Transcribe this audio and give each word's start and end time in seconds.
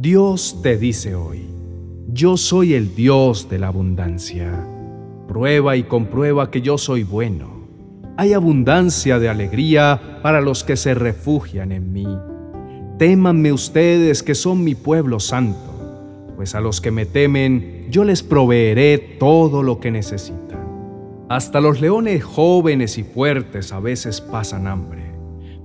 Dios 0.00 0.60
te 0.62 0.78
dice 0.78 1.14
hoy, 1.14 1.44
yo 2.08 2.38
soy 2.38 2.72
el 2.72 2.94
Dios 2.94 3.50
de 3.50 3.58
la 3.58 3.66
abundancia. 3.66 4.66
Prueba 5.28 5.76
y 5.76 5.82
comprueba 5.82 6.50
que 6.50 6.62
yo 6.62 6.78
soy 6.78 7.02
bueno. 7.02 7.68
Hay 8.16 8.32
abundancia 8.32 9.18
de 9.18 9.28
alegría 9.28 10.20
para 10.22 10.40
los 10.40 10.64
que 10.64 10.78
se 10.78 10.94
refugian 10.94 11.70
en 11.70 11.92
mí. 11.92 12.06
Témanme 12.98 13.52
ustedes 13.52 14.22
que 14.22 14.34
son 14.34 14.64
mi 14.64 14.74
pueblo 14.74 15.20
santo, 15.20 16.32
pues 16.34 16.54
a 16.54 16.62
los 16.62 16.80
que 16.80 16.90
me 16.90 17.04
temen 17.04 17.88
yo 17.90 18.04
les 18.04 18.22
proveeré 18.22 18.96
todo 18.96 19.62
lo 19.62 19.80
que 19.80 19.90
necesitan. 19.90 21.26
Hasta 21.28 21.60
los 21.60 21.82
leones 21.82 22.24
jóvenes 22.24 22.96
y 22.96 23.02
fuertes 23.02 23.70
a 23.70 23.80
veces 23.80 24.22
pasan 24.22 24.66
hambre, 24.66 25.12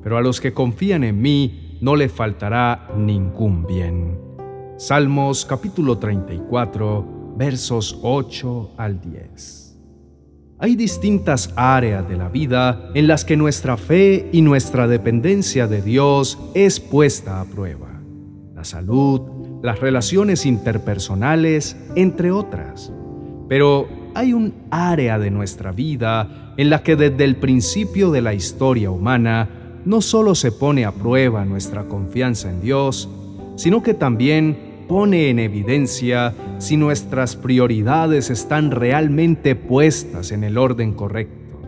pero 0.03 0.17
a 0.17 0.21
los 0.21 0.41
que 0.41 0.51
confían 0.51 1.05
en 1.05 1.21
mí 1.21 1.64
no 1.85 1.95
les 1.95 2.11
faltará 2.11 2.87
ningún 2.97 3.63
bien. 3.63 4.19
Salmos 4.75 5.45
capítulo 5.45 5.99
34, 5.99 7.35
versos 7.37 7.99
8 8.01 8.71
al 8.75 8.99
10. 8.99 9.77
Hay 10.57 10.75
distintas 10.75 11.53
áreas 11.55 12.09
de 12.09 12.17
la 12.17 12.27
vida 12.27 12.89
en 12.95 13.05
las 13.05 13.23
que 13.23 13.37
nuestra 13.37 13.77
fe 13.77 14.31
y 14.31 14.41
nuestra 14.41 14.87
dependencia 14.87 15.67
de 15.67 15.83
Dios 15.83 16.39
es 16.55 16.79
puesta 16.79 17.39
a 17.39 17.45
prueba. 17.45 18.01
La 18.55 18.63
salud, 18.63 19.61
las 19.61 19.79
relaciones 19.79 20.47
interpersonales, 20.47 21.77
entre 21.95 22.31
otras. 22.31 22.91
Pero 23.47 23.87
hay 24.15 24.33
un 24.33 24.55
área 24.71 25.19
de 25.19 25.29
nuestra 25.29 25.71
vida 25.71 26.55
en 26.57 26.71
la 26.71 26.81
que 26.81 26.95
desde 26.95 27.25
el 27.25 27.35
principio 27.35 28.09
de 28.09 28.23
la 28.23 28.33
historia 28.33 28.89
humana 28.89 29.64
no 29.85 30.01
solo 30.01 30.35
se 30.35 30.51
pone 30.51 30.83
a 30.83 30.91
prueba 30.91 31.45
nuestra 31.45 31.87
confianza 31.87 32.49
en 32.49 32.61
Dios, 32.61 33.07
sino 33.55 33.83
que 33.83 33.93
también 33.93 34.57
pone 34.87 35.29
en 35.29 35.39
evidencia 35.39 36.33
si 36.57 36.75
nuestras 36.77 37.35
prioridades 37.35 38.29
están 38.29 38.71
realmente 38.71 39.55
puestas 39.55 40.31
en 40.31 40.43
el 40.43 40.57
orden 40.57 40.93
correcto, 40.93 41.59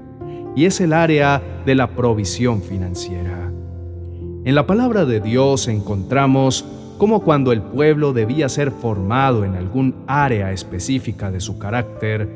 y 0.55 0.65
es 0.65 0.81
el 0.81 0.93
área 0.93 1.41
de 1.65 1.75
la 1.75 1.91
provisión 1.91 2.61
financiera. 2.61 3.51
En 4.45 4.55
la 4.55 4.65
palabra 4.65 5.05
de 5.05 5.19
Dios 5.19 5.67
encontramos 5.67 6.65
cómo 6.97 7.21
cuando 7.21 7.51
el 7.51 7.61
pueblo 7.61 8.13
debía 8.13 8.49
ser 8.49 8.71
formado 8.71 9.45
en 9.45 9.55
algún 9.55 9.93
área 10.07 10.51
específica 10.51 11.29
de 11.31 11.39
su 11.39 11.59
carácter, 11.59 12.27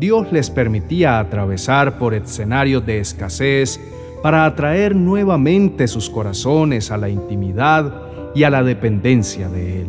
Dios 0.00 0.32
les 0.32 0.50
permitía 0.50 1.18
atravesar 1.18 1.98
por 1.98 2.14
escenarios 2.14 2.86
de 2.86 3.00
escasez 3.00 3.80
para 4.22 4.44
atraer 4.44 4.94
nuevamente 4.94 5.88
sus 5.88 6.10
corazones 6.10 6.90
a 6.90 6.96
la 6.96 7.08
intimidad 7.08 8.02
y 8.34 8.44
a 8.44 8.50
la 8.50 8.62
dependencia 8.62 9.48
de 9.48 9.82
Él 9.82 9.88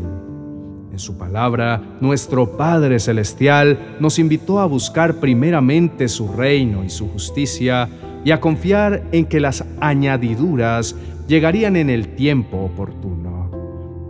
su 1.00 1.18
palabra, 1.18 1.82
nuestro 2.02 2.58
Padre 2.58 3.00
Celestial 3.00 3.96
nos 4.00 4.20
invitó 4.20 4.60
a 4.60 4.66
buscar 4.66 5.16
primeramente 5.16 6.08
su 6.08 6.28
reino 6.28 6.84
y 6.84 6.90
su 6.90 7.10
justicia 7.10 7.90
y 8.24 8.32
a 8.32 8.40
confiar 8.40 9.04
en 9.12 9.26
que 9.26 9.40
las 9.40 9.64
añadiduras 9.80 10.96
llegarían 11.28 11.76
en 11.78 11.90
el 11.90 12.16
tiempo 12.16 12.58
oportuno. 12.58 13.50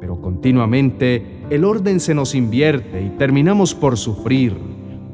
Pero 0.02 0.20
continuamente 0.20 1.44
el 1.50 1.64
orden 1.64 2.00
se 2.00 2.16
nos 2.16 2.36
invierte 2.36 3.04
y 3.04 3.10
terminamos 3.18 3.76
por 3.76 3.98
sufrir, 3.98 4.58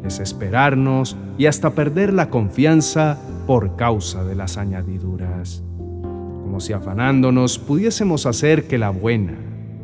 desesperarnos 0.01 1.17
y 1.37 1.45
hasta 1.47 1.71
perder 1.71 2.13
la 2.13 2.29
confianza 2.29 3.19
por 3.45 3.75
causa 3.75 4.23
de 4.23 4.35
las 4.35 4.57
añadiduras. 4.57 5.63
Como 6.41 6.59
si 6.59 6.73
afanándonos 6.73 7.59
pudiésemos 7.59 8.25
hacer 8.25 8.67
que 8.67 8.77
la 8.77 8.89
buena, 8.89 9.33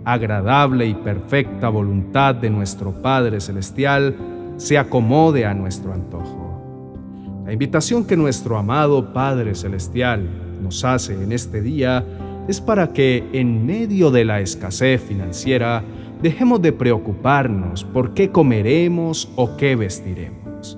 agradable 0.05 0.87
y 0.87 0.93
perfecta 0.93 1.69
voluntad 1.69 2.35
de 2.35 2.49
nuestro 2.49 2.91
Padre 3.01 3.39
Celestial 3.39 4.15
se 4.57 4.77
acomode 4.77 5.45
a 5.45 5.53
nuestro 5.53 5.93
antojo. 5.93 7.41
La 7.45 7.53
invitación 7.53 8.05
que 8.05 8.15
nuestro 8.15 8.57
amado 8.57 9.13
Padre 9.13 9.55
Celestial 9.55 10.27
nos 10.61 10.85
hace 10.85 11.21
en 11.21 11.31
este 11.31 11.61
día 11.61 12.05
es 12.47 12.61
para 12.61 12.93
que 12.93 13.27
en 13.33 13.65
medio 13.65 14.11
de 14.11 14.25
la 14.25 14.39
escasez 14.39 15.01
financiera 15.01 15.83
dejemos 16.21 16.61
de 16.61 16.71
preocuparnos 16.71 17.83
por 17.83 18.13
qué 18.13 18.29
comeremos 18.29 19.31
o 19.35 19.57
qué 19.57 19.75
vestiremos. 19.75 20.77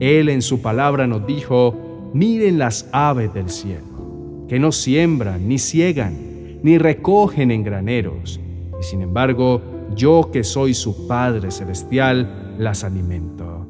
Él 0.00 0.28
en 0.28 0.42
su 0.42 0.60
palabra 0.60 1.06
nos 1.06 1.26
dijo, 1.26 1.74
miren 2.14 2.58
las 2.58 2.88
aves 2.92 3.34
del 3.34 3.50
cielo, 3.50 4.46
que 4.48 4.58
no 4.58 4.72
siembran, 4.72 5.46
ni 5.46 5.58
ciegan, 5.58 6.16
ni 6.62 6.78
recogen 6.78 7.50
en 7.50 7.62
graneros, 7.64 8.40
sin 8.80 9.02
embargo, 9.02 9.60
yo 9.96 10.30
que 10.32 10.44
soy 10.44 10.74
su 10.74 11.06
Padre 11.06 11.50
Celestial, 11.50 12.54
las 12.58 12.84
alimento. 12.84 13.66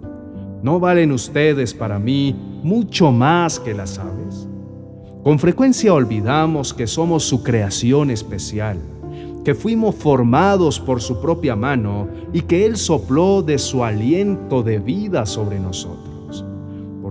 ¿No 0.62 0.81
valen 0.81 1.12
ustedes 1.12 1.75
para 1.75 1.99
mí 1.99 2.34
mucho 2.62 3.12
más 3.12 3.60
que 3.60 3.75
las 3.75 3.99
aves? 3.99 4.49
Con 5.22 5.38
frecuencia 5.38 5.94
olvidamos 5.94 6.75
que 6.75 6.87
somos 6.87 7.25
su 7.25 7.43
creación 7.43 8.11
especial, 8.11 8.78
que 9.44 9.55
fuimos 9.55 9.94
formados 9.94 10.81
por 10.81 11.00
su 11.00 11.21
propia 11.21 11.56
mano 11.56 12.09
y 12.32 12.43
que 12.43 12.66
Él 12.66 12.76
sopló 12.76 13.43
de 13.43 13.59
su 13.59 13.84
aliento 13.84 14.62
de 14.62 14.78
vida 14.78 15.26
sobre 15.26 15.61
nosotros. 15.61 16.14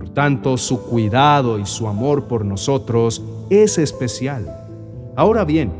Por 0.04 0.12
tanto, 0.12 0.58
su 0.58 0.82
cuidado 0.82 1.58
y 1.58 1.64
su 1.64 1.88
amor 1.88 2.24
por 2.24 2.44
nosotros 2.44 3.24
es 3.48 3.78
especial. 3.78 4.44
Ahora 5.16 5.46
bien, 5.46 5.72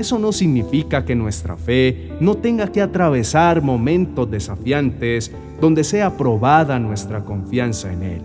eso 0.00 0.18
no 0.18 0.32
significa 0.32 1.04
que 1.04 1.14
nuestra 1.14 1.56
fe 1.56 2.10
no 2.18 2.34
tenga 2.34 2.66
que 2.72 2.82
atravesar 2.82 3.62
momentos 3.62 4.28
desafiantes 4.28 5.30
donde 5.60 5.84
sea 5.84 6.16
probada 6.16 6.80
nuestra 6.80 7.24
confianza 7.24 7.92
en 7.92 8.02
Él. 8.02 8.22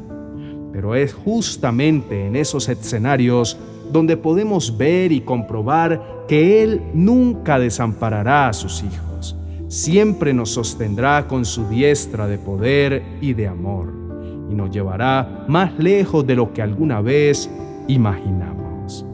Pero 0.73 0.95
es 0.95 1.13
justamente 1.13 2.25
en 2.25 2.35
esos 2.35 2.67
escenarios 2.67 3.55
donde 3.91 4.17
podemos 4.17 4.75
ver 4.75 5.11
y 5.11 5.21
comprobar 5.21 6.25
que 6.27 6.63
Él 6.63 6.81
nunca 6.95 7.59
desamparará 7.59 8.49
a 8.49 8.53
sus 8.53 8.81
hijos. 8.81 9.35
Siempre 9.67 10.33
nos 10.33 10.49
sostendrá 10.49 11.27
con 11.27 11.45
su 11.45 11.69
diestra 11.69 12.25
de 12.25 12.39
poder 12.39 13.03
y 13.21 13.33
de 13.33 13.47
amor, 13.47 14.04
y 14.49 14.55
nos 14.55 14.71
llevará 14.71 15.45
más 15.47 15.77
lejos 15.77 16.25
de 16.25 16.35
lo 16.35 16.53
que 16.53 16.61
alguna 16.61 17.01
vez 17.01 17.49
imaginamos. 17.87 19.05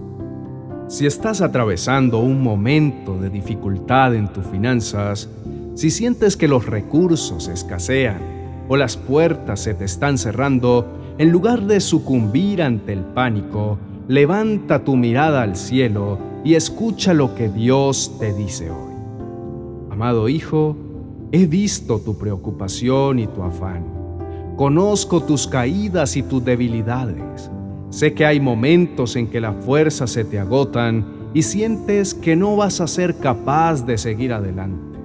Si 0.88 1.06
estás 1.06 1.42
atravesando 1.42 2.20
un 2.20 2.44
momento 2.44 3.18
de 3.18 3.30
dificultad 3.30 4.14
en 4.14 4.28
tus 4.28 4.46
finanzas, 4.46 5.30
si 5.74 5.90
sientes 5.90 6.36
que 6.36 6.50
los 6.50 6.66
recursos 6.66 7.48
escasean 7.48 8.20
o 8.68 8.76
las 8.76 8.98
puertas 8.98 9.62
se 9.62 9.74
te 9.74 9.86
están 9.86 10.18
cerrando, 10.18 10.86
en 11.18 11.32
lugar 11.32 11.62
de 11.62 11.80
sucumbir 11.80 12.62
ante 12.62 12.94
el 12.94 13.02
pánico, 13.02 13.78
levanta 14.08 14.84
tu 14.84 14.96
mirada 14.96 15.44
al 15.44 15.56
cielo 15.56 16.20
y 16.44 16.56
escucha 16.56 17.14
lo 17.14 17.36
que 17.36 17.48
Dios 17.48 18.18
te 18.20 18.34
dice 18.34 18.70
hoy. 18.70 18.94
Amado 19.92 20.28
Hijo, 20.28 20.76
he 21.32 21.46
visto 21.46 22.00
tu 22.00 22.18
preocupación 22.18 23.20
y 23.20 23.28
tu 23.28 23.44
afán. 23.44 24.01
Conozco 24.62 25.24
tus 25.24 25.48
caídas 25.48 26.16
y 26.16 26.22
tus 26.22 26.46
debilidades 26.46 27.50
Sé 27.90 28.14
que 28.14 28.28
hay 28.28 28.40
momentos 28.40 29.16
en 29.16 29.26
que 29.26 29.42
las 29.42 29.56
fuerzas 29.66 30.12
se 30.12 30.24
te 30.24 30.38
agotan 30.38 31.04
y 31.34 31.42
sientes 31.42 32.14
que 32.14 32.36
no 32.36 32.56
vas 32.56 32.80
a 32.80 32.86
ser 32.86 33.18
capaz 33.18 33.84
de 33.88 33.98
seguir 33.98 34.32
adelante. 34.32 35.00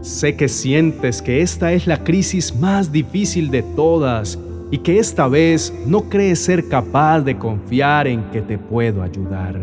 Sé 0.00 0.36
que 0.36 0.48
sientes 0.48 1.20
que 1.20 1.42
esta 1.42 1.74
es 1.74 1.86
la 1.86 2.02
crisis 2.02 2.56
más 2.56 2.90
difícil 2.90 3.50
de 3.50 3.62
todas 3.62 4.38
y 4.70 4.78
que 4.78 4.98
esta 4.98 5.28
vez 5.28 5.70
no 5.84 6.08
crees 6.08 6.38
ser 6.42 6.66
capaz 6.66 7.20
de 7.20 7.36
confiar 7.36 8.06
en 8.06 8.22
que 8.30 8.40
te 8.40 8.56
puedo 8.56 9.02
ayudar. 9.02 9.60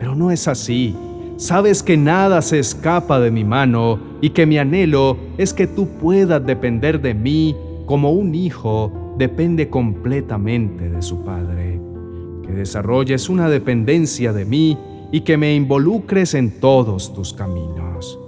Pero 0.00 0.16
no 0.16 0.32
es 0.32 0.48
así. 0.48 0.92
Sabes 1.36 1.84
que 1.84 1.96
nada 1.96 2.42
se 2.42 2.58
escapa 2.58 3.20
de 3.20 3.30
mi 3.30 3.44
mano 3.44 4.00
y 4.20 4.30
que 4.30 4.44
mi 4.44 4.58
anhelo 4.58 5.16
es 5.38 5.54
que 5.54 5.68
tú 5.68 5.86
puedas 6.00 6.44
depender 6.44 7.00
de 7.00 7.14
mí 7.14 7.54
como 7.86 8.10
un 8.10 8.34
hijo 8.34 8.92
depende 9.16 9.70
completamente 9.70 10.90
de 10.90 11.00
su 11.00 11.22
Padre, 11.24 11.80
que 12.44 12.52
desarrolles 12.52 13.28
una 13.28 13.48
dependencia 13.48 14.32
de 14.32 14.44
mí 14.44 14.76
y 15.12 15.20
que 15.20 15.36
me 15.36 15.54
involucres 15.54 16.34
en 16.34 16.60
todos 16.60 17.14
tus 17.14 17.32
caminos. 17.32 18.18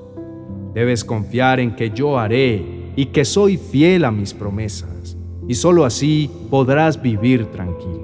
Debes 0.74 1.04
confiar 1.04 1.58
en 1.60 1.74
que 1.74 1.90
yo 1.90 2.18
haré 2.18 2.92
y 2.94 3.06
que 3.06 3.24
soy 3.24 3.56
fiel 3.56 4.04
a 4.04 4.12
mis 4.12 4.32
promesas, 4.32 5.16
y 5.48 5.54
sólo 5.54 5.84
así 5.84 6.30
podrás 6.50 7.02
vivir 7.02 7.46
tranquilo. 7.46 7.98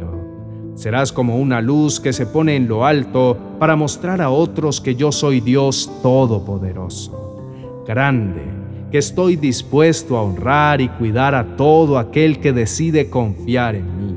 Serás 0.74 1.12
como 1.12 1.38
una 1.38 1.60
luz 1.60 2.00
que 2.00 2.12
se 2.12 2.26
pone 2.26 2.56
en 2.56 2.66
lo 2.66 2.84
alto 2.84 3.38
para 3.60 3.76
mostrar 3.76 4.20
a 4.20 4.30
otros 4.30 4.80
que 4.80 4.96
yo 4.96 5.12
soy 5.12 5.40
Dios 5.40 5.90
Todopoderoso, 6.02 7.84
grande, 7.86 8.63
que 8.94 8.98
estoy 8.98 9.34
dispuesto 9.34 10.16
a 10.16 10.22
honrar 10.22 10.80
y 10.80 10.88
cuidar 10.88 11.34
a 11.34 11.56
todo 11.56 11.98
aquel 11.98 12.38
que 12.38 12.52
decide 12.52 13.10
confiar 13.10 13.74
en 13.74 13.98
mí. 13.98 14.16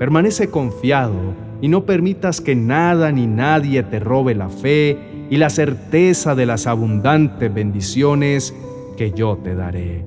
Permanece 0.00 0.50
confiado 0.50 1.14
y 1.62 1.68
no 1.68 1.86
permitas 1.86 2.40
que 2.40 2.56
nada 2.56 3.12
ni 3.12 3.28
nadie 3.28 3.84
te 3.84 4.00
robe 4.00 4.34
la 4.34 4.48
fe 4.48 4.98
y 5.30 5.36
la 5.36 5.48
certeza 5.48 6.34
de 6.34 6.44
las 6.44 6.66
abundantes 6.66 7.54
bendiciones 7.54 8.52
que 8.96 9.12
yo 9.12 9.38
te 9.44 9.54
daré. 9.54 10.04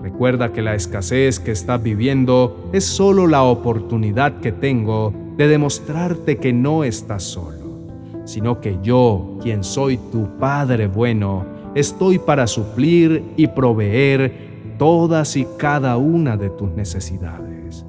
Recuerda 0.00 0.54
que 0.54 0.62
la 0.62 0.74
escasez 0.74 1.40
que 1.40 1.50
estás 1.50 1.82
viviendo 1.82 2.70
es 2.72 2.86
solo 2.86 3.26
la 3.26 3.42
oportunidad 3.42 4.40
que 4.40 4.50
tengo 4.50 5.12
de 5.36 5.46
demostrarte 5.46 6.38
que 6.38 6.54
no 6.54 6.84
estás 6.84 7.24
solo, 7.24 7.86
sino 8.24 8.62
que 8.62 8.78
yo, 8.82 9.36
quien 9.42 9.62
soy 9.62 9.98
tu 10.10 10.38
Padre 10.38 10.86
bueno, 10.86 11.59
estoy 11.74 12.18
para 12.18 12.46
suplir 12.46 13.22
y 13.36 13.46
proveer 13.46 14.50
todas 14.78 15.36
y 15.36 15.46
cada 15.58 15.96
una 15.96 16.36
de 16.36 16.50
tus 16.50 16.70
necesidades. 16.72 17.84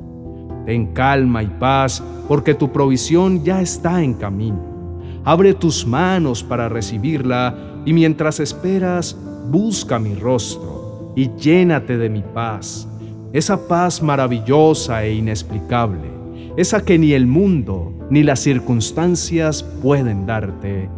Ten 0.65 0.93
calma 0.93 1.43
y 1.43 1.47
paz, 1.47 2.03
porque 2.27 2.53
tu 2.53 2.71
provisión 2.71 3.43
ya 3.43 3.61
está 3.61 4.03
en 4.03 4.13
camino. 4.13 4.99
Abre 5.23 5.53
tus 5.53 5.85
manos 5.85 6.43
para 6.43 6.69
recibirla 6.69 7.55
y 7.85 7.93
mientras 7.93 8.39
esperas, 8.39 9.17
busca 9.49 9.99
mi 9.99 10.15
rostro 10.15 11.13
y 11.15 11.29
llénate 11.35 11.97
de 11.97 12.09
mi 12.09 12.21
paz, 12.21 12.87
esa 13.33 13.67
paz 13.67 14.01
maravillosa 14.01 15.03
e 15.03 15.13
inexplicable, 15.13 16.09
esa 16.57 16.83
que 16.83 16.97
ni 16.97 17.13
el 17.13 17.27
mundo 17.27 17.93
ni 18.09 18.23
las 18.23 18.39
circunstancias 18.39 19.63
pueden 19.63 20.25
darte, 20.25 20.89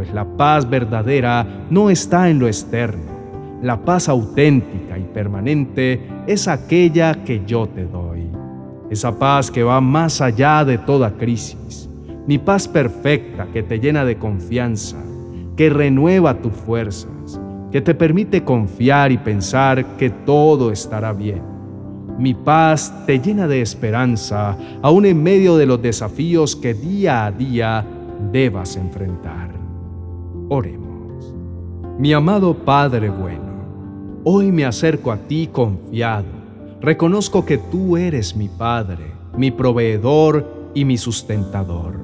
pues 0.00 0.14
la 0.14 0.24
paz 0.24 0.66
verdadera 0.66 1.46
no 1.68 1.90
está 1.90 2.30
en 2.30 2.38
lo 2.38 2.46
externo. 2.46 3.60
La 3.60 3.84
paz 3.84 4.08
auténtica 4.08 4.96
y 4.96 5.02
permanente 5.02 6.00
es 6.26 6.48
aquella 6.48 7.22
que 7.22 7.42
yo 7.44 7.68
te 7.68 7.84
doy. 7.84 8.26
Esa 8.88 9.18
paz 9.18 9.50
que 9.50 9.62
va 9.62 9.78
más 9.82 10.22
allá 10.22 10.64
de 10.64 10.78
toda 10.78 11.10
crisis 11.18 11.90
mi 12.26 12.38
paz 12.38 12.66
perfecta 12.66 13.48
que 13.52 13.62
te 13.62 13.78
llena 13.78 14.06
de 14.06 14.16
confianza, 14.16 14.96
que 15.54 15.68
renueva 15.68 16.40
tus 16.40 16.54
fuerzas, 16.54 17.38
que 17.70 17.82
te 17.82 17.94
permite 17.94 18.42
confiar 18.42 19.12
y 19.12 19.18
pensar 19.18 19.98
que 19.98 20.08
todo 20.08 20.72
estará 20.72 21.12
bien. 21.12 21.42
Mi 22.18 22.32
paz 22.32 23.04
te 23.04 23.18
llena 23.18 23.46
de 23.46 23.60
esperanza, 23.60 24.56
aun 24.80 25.04
en 25.04 25.22
medio 25.22 25.58
de 25.58 25.66
los 25.66 25.82
desafíos 25.82 26.56
que 26.56 26.72
día 26.72 27.26
a 27.26 27.32
día 27.32 27.84
debas 28.32 28.76
enfrentar. 28.76 29.59
Oremos. 30.52 31.32
Mi 31.96 32.12
amado 32.12 32.54
Padre 32.54 33.08
bueno, 33.08 34.20
hoy 34.24 34.50
me 34.50 34.64
acerco 34.64 35.12
a 35.12 35.16
ti 35.16 35.48
confiado. 35.52 36.26
Reconozco 36.80 37.46
que 37.46 37.56
tú 37.56 37.96
eres 37.96 38.34
mi 38.34 38.48
Padre, 38.48 39.12
mi 39.36 39.52
proveedor 39.52 40.72
y 40.74 40.84
mi 40.84 40.98
sustentador. 40.98 42.00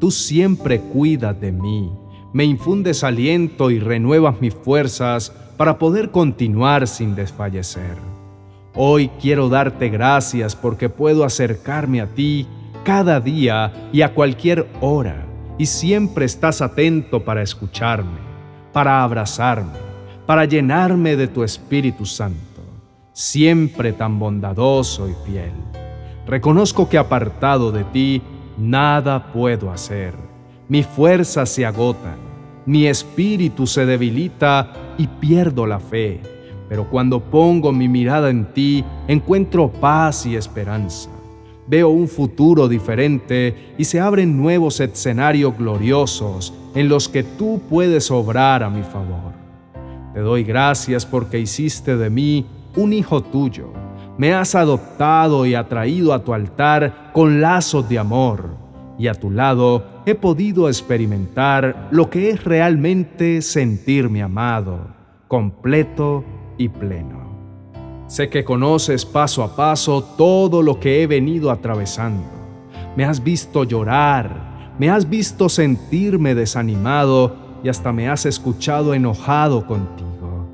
Tú 0.00 0.10
siempre 0.10 0.80
cuidas 0.80 1.38
de 1.38 1.52
mí, 1.52 1.92
me 2.32 2.44
infundes 2.44 3.04
aliento 3.04 3.70
y 3.70 3.78
renuevas 3.78 4.40
mis 4.40 4.54
fuerzas 4.54 5.30
para 5.58 5.78
poder 5.78 6.10
continuar 6.10 6.88
sin 6.88 7.14
desfallecer. 7.14 7.98
Hoy 8.74 9.10
quiero 9.20 9.50
darte 9.50 9.90
gracias 9.90 10.56
porque 10.56 10.88
puedo 10.88 11.24
acercarme 11.24 12.00
a 12.00 12.06
ti 12.06 12.46
cada 12.84 13.20
día 13.20 13.90
y 13.92 14.00
a 14.00 14.14
cualquier 14.14 14.66
hora, 14.80 15.25
y 15.58 15.66
siempre 15.66 16.26
estás 16.26 16.60
atento 16.60 17.24
para 17.24 17.42
escucharme, 17.42 18.18
para 18.72 19.02
abrazarme, 19.02 19.78
para 20.26 20.44
llenarme 20.44 21.16
de 21.16 21.28
tu 21.28 21.42
Espíritu 21.42 22.04
Santo, 22.04 22.62
siempre 23.12 23.92
tan 23.92 24.18
bondadoso 24.18 25.08
y 25.08 25.14
fiel. 25.24 25.52
Reconozco 26.26 26.88
que 26.88 26.98
apartado 26.98 27.72
de 27.72 27.84
ti, 27.84 28.22
nada 28.58 29.32
puedo 29.32 29.70
hacer. 29.70 30.14
Mi 30.68 30.82
fuerza 30.82 31.46
se 31.46 31.64
agota, 31.64 32.16
mi 32.66 32.86
espíritu 32.86 33.66
se 33.66 33.86
debilita 33.86 34.72
y 34.98 35.06
pierdo 35.06 35.66
la 35.66 35.78
fe. 35.78 36.20
Pero 36.68 36.90
cuando 36.90 37.20
pongo 37.20 37.72
mi 37.72 37.88
mirada 37.88 38.28
en 38.28 38.52
ti, 38.52 38.84
encuentro 39.06 39.70
paz 39.70 40.26
y 40.26 40.34
esperanza. 40.34 41.10
Veo 41.68 41.88
un 41.88 42.08
futuro 42.08 42.68
diferente 42.68 43.74
y 43.76 43.84
se 43.84 44.00
abren 44.00 44.36
nuevos 44.36 44.80
escenarios 44.80 45.56
gloriosos 45.58 46.54
en 46.74 46.88
los 46.88 47.08
que 47.08 47.22
tú 47.22 47.60
puedes 47.68 48.10
obrar 48.10 48.62
a 48.62 48.70
mi 48.70 48.82
favor. 48.82 49.32
Te 50.14 50.20
doy 50.20 50.44
gracias 50.44 51.04
porque 51.04 51.38
hiciste 51.38 51.96
de 51.96 52.10
mí 52.10 52.46
un 52.76 52.92
hijo 52.92 53.22
tuyo 53.22 53.72
me 54.18 54.32
has 54.32 54.54
adoptado 54.54 55.46
y 55.46 55.54
atraído 55.54 56.12
a 56.12 56.24
tu 56.24 56.32
altar 56.32 57.10
con 57.12 57.40
lazos 57.40 57.88
de 57.88 57.98
amor, 57.98 58.56
y 58.98 59.08
a 59.08 59.14
tu 59.14 59.30
lado 59.30 60.02
he 60.06 60.14
podido 60.14 60.68
experimentar 60.68 61.88
lo 61.90 62.08
que 62.08 62.30
es 62.30 62.44
realmente 62.44 63.42
sentirme 63.42 64.22
amado, 64.22 64.78
completo 65.28 66.24
y 66.56 66.68
pleno. 66.68 67.25
Sé 68.06 68.28
que 68.28 68.44
conoces 68.44 69.04
paso 69.04 69.42
a 69.42 69.56
paso 69.56 70.02
todo 70.16 70.62
lo 70.62 70.78
que 70.78 71.02
he 71.02 71.06
venido 71.06 71.50
atravesando. 71.50 72.24
Me 72.96 73.04
has 73.04 73.22
visto 73.22 73.64
llorar, 73.64 74.74
me 74.78 74.90
has 74.90 75.08
visto 75.08 75.48
sentirme 75.48 76.34
desanimado 76.34 77.36
y 77.64 77.68
hasta 77.68 77.92
me 77.92 78.08
has 78.08 78.26
escuchado 78.26 78.94
enojado 78.94 79.66
contigo. 79.66 80.48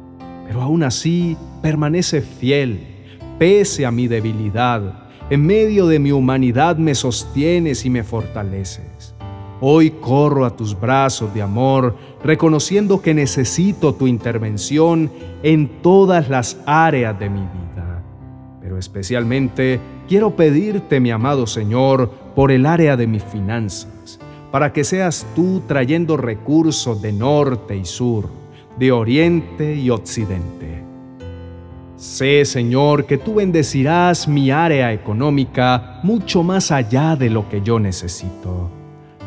Pero 0.47 0.63
aún 0.63 0.83
así 0.83 1.37
permanece 1.61 2.23
fiel 2.23 2.93
pese 3.39 3.85
a 3.85 3.91
mi 3.91 4.07
debilidad, 4.07 5.09
en 5.29 5.45
medio 5.45 5.89
de 5.89 5.99
mi 5.99 6.13
humanidad 6.13 6.77
me 6.77 6.95
sostienes 6.95 7.85
y 7.85 7.91
me 7.91 8.05
fortaleces. 8.05 9.12
Hoy 9.65 9.93
corro 9.93 10.45
a 10.45 10.57
tus 10.57 10.79
brazos 10.79 11.33
de 11.33 11.41
amor, 11.41 11.97
reconociendo 12.25 13.01
que 13.01 13.15
necesito 13.15 13.95
tu 13.95 14.09
intervención 14.09 15.11
en 15.43 15.81
todas 15.81 16.29
las 16.29 16.59
áreas 16.67 17.19
de 17.19 17.31
mi 17.31 17.41
vida. 17.41 18.03
Pero 18.61 18.77
especialmente 18.77 19.79
quiero 20.09 20.35
pedirte, 20.35 20.99
mi 20.99 21.13
amado 21.13 21.47
Señor, 21.47 22.11
por 22.35 22.51
el 22.51 22.67
área 22.67 22.97
de 22.97 23.07
mis 23.07 23.23
finanzas, 23.23 24.19
para 24.51 24.73
que 24.73 24.83
seas 24.83 25.25
tú 25.35 25.63
trayendo 25.69 26.17
recursos 26.17 27.01
de 27.01 27.13
norte 27.13 27.77
y 27.77 27.85
sur, 27.85 28.29
de 28.79 28.91
oriente 28.91 29.77
y 29.77 29.91
occidente 29.91 30.83
Sé, 32.03 32.45
Señor, 32.45 33.07
que 33.07 33.17
tú 33.17 33.35
bendecirás 33.35 34.27
mi 34.27 34.51
área 34.51 34.93
económica 34.93 36.01
mucho 36.03 36.43
más 36.43 36.73
allá 36.73 37.15
de 37.15 37.31
lo 37.31 37.49
que 37.49 37.63
yo 37.63 37.79
necesito. 37.79 38.82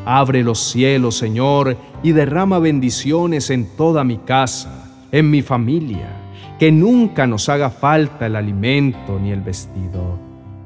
Abre 0.05 0.43
los 0.43 0.59
cielos, 0.59 1.17
Señor, 1.17 1.77
y 2.03 2.11
derrama 2.11 2.59
bendiciones 2.59 3.49
en 3.49 3.65
toda 3.75 4.03
mi 4.03 4.17
casa, 4.19 5.07
en 5.11 5.31
mi 5.31 5.41
familia, 5.41 6.09
que 6.59 6.71
nunca 6.71 7.25
nos 7.25 7.49
haga 7.49 7.71
falta 7.71 8.27
el 8.27 8.35
alimento 8.35 9.19
ni 9.19 9.31
el 9.31 9.41
vestido. 9.41 10.19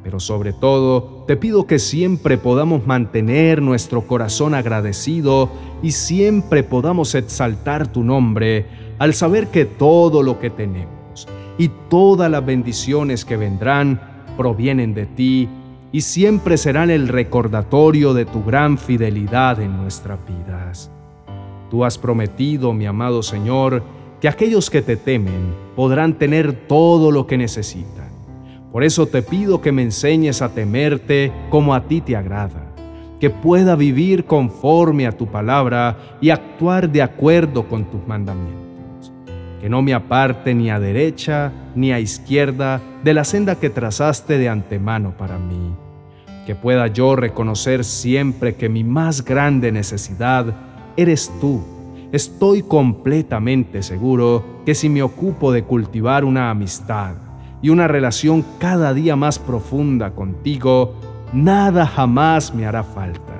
Pero 0.03 0.19
sobre 0.19 0.51
todo, 0.51 1.23
te 1.25 1.37
pido 1.37 1.65
que 1.67 1.79
siempre 1.79 2.37
podamos 2.37 2.85
mantener 2.85 3.61
nuestro 3.61 4.07
corazón 4.07 4.53
agradecido 4.53 5.49
y 5.81 5.91
siempre 5.91 6.63
podamos 6.63 7.15
exaltar 7.15 7.87
tu 7.87 8.03
nombre 8.03 8.65
al 8.97 9.13
saber 9.13 9.47
que 9.47 9.65
todo 9.65 10.21
lo 10.21 10.39
que 10.39 10.49
tenemos 10.49 11.27
y 11.57 11.69
todas 11.89 12.29
las 12.29 12.45
bendiciones 12.45 13.23
que 13.23 13.37
vendrán 13.37 14.01
provienen 14.37 14.93
de 14.93 15.05
ti 15.05 15.49
y 15.91 16.01
siempre 16.01 16.57
serán 16.57 16.91
el 16.91 17.07
recordatorio 17.07 18.13
de 18.13 18.25
tu 18.25 18.43
gran 18.43 18.77
fidelidad 18.77 19.59
en 19.59 19.77
nuestras 19.77 20.19
vidas. 20.27 20.91
Tú 21.69 21.83
has 21.83 21.97
prometido, 21.97 22.73
mi 22.73 22.85
amado 22.85 23.23
Señor, 23.23 23.83
que 24.21 24.27
aquellos 24.27 24.69
que 24.69 24.81
te 24.81 24.97
temen 24.97 25.53
podrán 25.75 26.13
tener 26.13 26.53
todo 26.53 27.11
lo 27.11 27.25
que 27.25 27.37
necesitan. 27.37 28.09
Por 28.71 28.83
eso 28.83 29.07
te 29.07 29.21
pido 29.21 29.61
que 29.61 29.71
me 29.71 29.81
enseñes 29.81 30.41
a 30.41 30.53
temerte 30.53 31.31
como 31.49 31.73
a 31.73 31.83
ti 31.83 32.01
te 32.01 32.15
agrada, 32.15 32.71
que 33.19 33.29
pueda 33.29 33.75
vivir 33.75 34.25
conforme 34.25 35.07
a 35.07 35.17
tu 35.17 35.27
palabra 35.27 36.17
y 36.21 36.29
actuar 36.29 36.89
de 36.89 37.01
acuerdo 37.01 37.67
con 37.67 37.85
tus 37.85 38.05
mandamientos 38.07 38.68
que 39.59 39.69
no 39.69 39.81
me 39.81 39.93
aparte 39.93 40.53
ni 40.53 40.69
a 40.69 40.79
derecha 40.79 41.51
ni 41.75 41.91
a 41.91 41.99
izquierda 41.99 42.81
de 43.03 43.13
la 43.13 43.23
senda 43.23 43.55
que 43.55 43.69
trazaste 43.69 44.37
de 44.37 44.49
antemano 44.49 45.13
para 45.17 45.37
mí, 45.37 45.73
que 46.45 46.55
pueda 46.55 46.87
yo 46.87 47.15
reconocer 47.15 47.83
siempre 47.83 48.55
que 48.55 48.69
mi 48.69 48.83
más 48.83 49.23
grande 49.23 49.71
necesidad 49.71 50.53
eres 50.97 51.31
tú. 51.39 51.63
Estoy 52.11 52.63
completamente 52.63 53.83
seguro 53.83 54.61
que 54.65 54.75
si 54.75 54.89
me 54.89 55.03
ocupo 55.03 55.51
de 55.51 55.63
cultivar 55.63 56.25
una 56.25 56.49
amistad 56.49 57.15
y 57.61 57.69
una 57.69 57.87
relación 57.87 58.43
cada 58.57 58.93
día 58.93 59.15
más 59.15 59.37
profunda 59.37 60.11
contigo, 60.11 60.95
nada 61.33 61.85
jamás 61.85 62.53
me 62.53 62.65
hará 62.65 62.83
falta. 62.83 63.38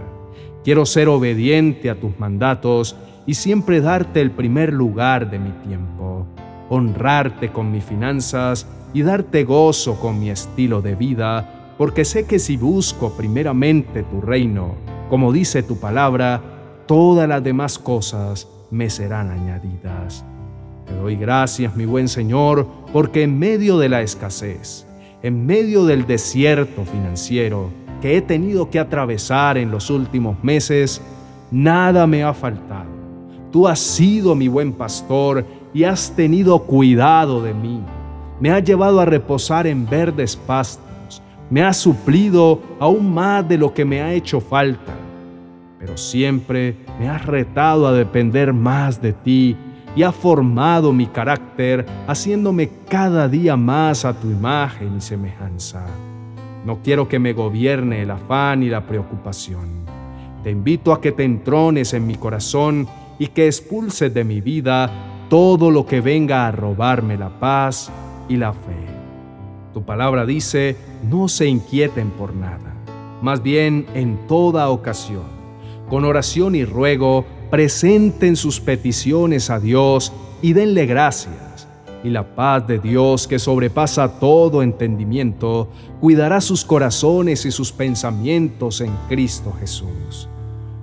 Quiero 0.69 0.85
ser 0.85 1.07
obediente 1.07 1.89
a 1.89 1.95
tus 1.95 2.19
mandatos 2.19 2.95
y 3.25 3.33
siempre 3.33 3.81
darte 3.81 4.21
el 4.21 4.29
primer 4.29 4.71
lugar 4.71 5.31
de 5.31 5.39
mi 5.39 5.49
tiempo, 5.67 6.27
honrarte 6.69 7.49
con 7.49 7.71
mis 7.71 7.83
finanzas 7.83 8.67
y 8.93 9.01
darte 9.01 9.45
gozo 9.45 9.99
con 9.99 10.19
mi 10.19 10.29
estilo 10.29 10.83
de 10.83 10.93
vida, 10.93 11.73
porque 11.75 12.05
sé 12.05 12.27
que 12.27 12.37
si 12.37 12.55
busco 12.55 13.17
primeramente 13.17 14.03
tu 14.03 14.21
reino, 14.21 14.75
como 15.09 15.33
dice 15.33 15.63
tu 15.63 15.79
palabra, 15.79 16.39
todas 16.85 17.27
las 17.27 17.43
demás 17.43 17.79
cosas 17.79 18.47
me 18.69 18.91
serán 18.91 19.31
añadidas. 19.31 20.23
Te 20.85 20.93
doy 20.93 21.15
gracias, 21.15 21.75
mi 21.75 21.85
buen 21.85 22.07
Señor, 22.07 22.67
porque 22.93 23.23
en 23.23 23.39
medio 23.39 23.79
de 23.79 23.89
la 23.89 24.03
escasez, 24.03 24.85
en 25.23 25.47
medio 25.47 25.85
del 25.85 26.05
desierto 26.05 26.85
financiero 26.85 27.71
que 27.99 28.17
he 28.17 28.21
tenido 28.21 28.69
que 28.69 28.79
atravesar 28.79 29.57
en 29.57 29.71
los 29.71 29.89
últimos 29.89 30.41
meses, 30.43 31.01
nada 31.51 32.07
me 32.07 32.23
ha 32.23 32.33
faltado. 32.33 32.89
Tú 33.51 33.67
has 33.67 33.79
sido 33.79 34.35
mi 34.35 34.47
buen 34.47 34.73
pastor 34.73 35.45
y 35.73 35.83
has 35.83 36.11
tenido 36.15 36.59
cuidado 36.59 37.41
de 37.41 37.53
mí. 37.53 37.81
Me 38.39 38.51
has 38.51 38.63
llevado 38.63 38.99
a 38.99 39.05
reposar 39.05 39.67
en 39.67 39.87
verdes 39.87 40.35
pastos. 40.35 41.21
Me 41.49 41.63
has 41.63 41.77
suplido 41.77 42.61
aún 42.79 43.13
más 43.13 43.47
de 43.47 43.57
lo 43.57 43.73
que 43.73 43.85
me 43.85 44.01
ha 44.01 44.13
hecho 44.13 44.39
falta. 44.39 44.93
Pero 45.79 45.97
siempre 45.97 46.77
me 46.99 47.09
has 47.09 47.25
retado 47.25 47.87
a 47.87 47.93
depender 47.93 48.53
más 48.53 49.01
de 49.01 49.13
ti 49.13 49.57
y 49.95 50.03
ha 50.03 50.11
formado 50.11 50.93
mi 50.93 51.07
carácter, 51.07 51.85
haciéndome 52.07 52.69
cada 52.87 53.27
día 53.27 53.57
más 53.57 54.05
a 54.05 54.13
tu 54.13 54.29
imagen 54.29 54.97
y 54.97 55.01
semejanza. 55.01 55.85
No 56.69 56.83
quiero 56.83 57.07
que 57.07 57.17
me 57.17 57.33
gobierne 57.33 58.03
el 58.03 58.11
afán 58.11 58.61
y 58.61 58.69
la 58.69 58.85
preocupación. 58.85 59.85
Te 60.43 60.51
invito 60.51 60.93
a 60.93 61.01
que 61.01 61.11
te 61.11 61.23
entrones 61.23 61.95
en 61.95 62.05
mi 62.05 62.13
corazón 62.13 62.87
y 63.17 63.25
que 63.25 63.47
expulses 63.47 64.13
de 64.13 64.23
mi 64.23 64.39
vida 64.39 65.25
todo 65.31 65.71
lo 65.71 65.87
que 65.87 65.99
venga 65.99 66.45
a 66.45 66.51
robarme 66.51 67.17
la 67.17 67.39
paz 67.39 67.91
y 68.27 68.37
la 68.37 68.53
fe. 68.53 68.85
Tu 69.73 69.81
palabra 69.81 70.27
dice, 70.27 70.75
no 71.09 71.27
se 71.27 71.47
inquieten 71.47 72.11
por 72.11 72.35
nada, 72.35 72.75
más 73.23 73.41
bien 73.41 73.87
en 73.95 74.27
toda 74.27 74.69
ocasión, 74.69 75.25
con 75.89 76.05
oración 76.05 76.53
y 76.53 76.65
ruego, 76.65 77.25
presenten 77.49 78.35
sus 78.35 78.59
peticiones 78.59 79.49
a 79.49 79.59
Dios 79.59 80.13
y 80.43 80.53
denle 80.53 80.85
gracias. 80.85 81.48
Y 82.03 82.09
la 82.09 82.35
paz 82.35 82.65
de 82.67 82.79
Dios, 82.79 83.27
que 83.27 83.39
sobrepasa 83.39 84.19
todo 84.19 84.63
entendimiento, 84.63 85.69
cuidará 85.99 86.39
sus 86.39 86.63
corazones 86.63 87.45
y 87.45 87.51
sus 87.51 87.71
pensamientos 87.71 88.81
en 88.81 88.91
Cristo 89.09 89.53
Jesús. 89.59 90.29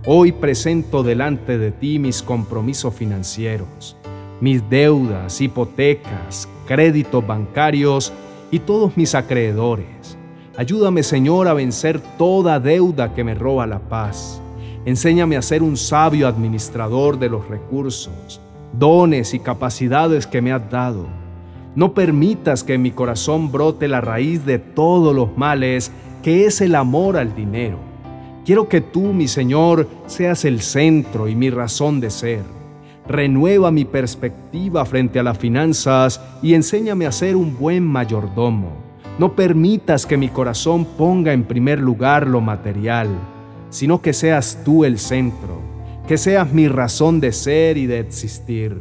Hoy 0.06 0.32
presento 0.32 1.02
delante 1.02 1.58
de 1.58 1.72
ti 1.72 1.98
mis 1.98 2.22
compromisos 2.22 2.94
financieros, 2.94 3.96
mis 4.40 4.68
deudas, 4.68 5.40
hipotecas, 5.40 6.48
créditos 6.66 7.26
bancarios 7.26 8.12
y 8.50 8.58
todos 8.58 8.96
mis 8.96 9.14
acreedores. 9.14 10.18
Ayúdame, 10.56 11.02
Señor, 11.02 11.48
a 11.48 11.54
vencer 11.54 12.00
toda 12.18 12.60
deuda 12.60 13.14
que 13.14 13.24
me 13.24 13.34
roba 13.34 13.66
la 13.66 13.78
paz 13.78 14.40
Enséñame 14.86 15.36
a 15.36 15.42
ser 15.42 15.64
un 15.64 15.76
sabio 15.76 16.28
administrador 16.28 17.18
de 17.18 17.28
los 17.28 17.48
recursos, 17.48 18.40
dones 18.78 19.34
y 19.34 19.40
capacidades 19.40 20.26
que 20.26 20.42
me 20.42 20.52
has 20.52 20.70
dado. 20.70 21.06
No 21.74 21.92
permitas 21.92 22.64
que 22.64 22.74
en 22.74 22.82
mi 22.82 22.90
corazón 22.90 23.52
brote 23.52 23.88
la 23.88 24.00
raíz 24.00 24.46
de 24.46 24.58
todos 24.58 25.14
los 25.14 25.36
males, 25.36 25.92
que 26.22 26.46
es 26.46 26.60
el 26.60 26.74
amor 26.74 27.16
al 27.16 27.34
dinero. 27.34 27.78
Quiero 28.44 28.68
que 28.68 28.80
tú, 28.80 29.12
mi 29.12 29.28
Señor, 29.28 29.88
seas 30.06 30.44
el 30.44 30.60
centro 30.60 31.28
y 31.28 31.34
mi 31.34 31.50
razón 31.50 32.00
de 32.00 32.10
ser. 32.10 32.42
Renueva 33.08 33.70
mi 33.70 33.84
perspectiva 33.84 34.84
frente 34.84 35.18
a 35.18 35.22
las 35.22 35.38
finanzas 35.38 36.20
y 36.42 36.54
enséñame 36.54 37.06
a 37.06 37.12
ser 37.12 37.36
un 37.36 37.56
buen 37.58 37.84
mayordomo. 37.84 38.72
No 39.18 39.34
permitas 39.34 40.06
que 40.06 40.16
mi 40.16 40.28
corazón 40.28 40.84
ponga 40.96 41.32
en 41.32 41.44
primer 41.44 41.80
lugar 41.80 42.26
lo 42.26 42.40
material 42.40 43.08
sino 43.70 44.00
que 44.00 44.12
seas 44.12 44.60
tú 44.64 44.84
el 44.84 44.98
centro, 44.98 45.60
que 46.06 46.18
seas 46.18 46.52
mi 46.52 46.68
razón 46.68 47.20
de 47.20 47.32
ser 47.32 47.76
y 47.76 47.86
de 47.86 47.98
existir. 47.98 48.80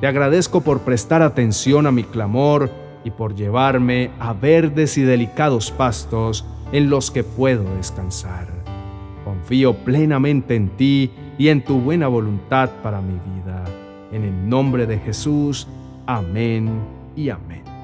Te 0.00 0.06
agradezco 0.06 0.60
por 0.60 0.80
prestar 0.80 1.22
atención 1.22 1.86
a 1.86 1.92
mi 1.92 2.04
clamor 2.04 2.70
y 3.04 3.10
por 3.10 3.34
llevarme 3.34 4.10
a 4.20 4.32
verdes 4.32 4.98
y 4.98 5.02
delicados 5.02 5.70
pastos 5.70 6.44
en 6.72 6.90
los 6.90 7.10
que 7.10 7.24
puedo 7.24 7.64
descansar. 7.76 8.46
Confío 9.24 9.74
plenamente 9.74 10.54
en 10.56 10.68
ti 10.76 11.10
y 11.38 11.48
en 11.48 11.64
tu 11.64 11.80
buena 11.80 12.08
voluntad 12.08 12.70
para 12.82 13.00
mi 13.00 13.14
vida. 13.14 13.64
En 14.12 14.24
el 14.24 14.48
nombre 14.48 14.86
de 14.86 14.98
Jesús, 14.98 15.66
amén 16.06 16.70
y 17.16 17.30
amén. 17.30 17.77